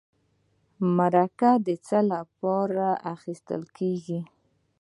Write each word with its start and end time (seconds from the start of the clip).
مرکه 0.97 1.51
د 1.65 1.67
څه 1.87 1.99
لپاره 2.11 2.87
اخیستل 3.15 3.61
کیږي؟ 3.77 4.19